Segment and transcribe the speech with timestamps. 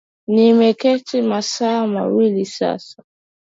[0.27, 3.03] Nimeketi masaa mawili sasa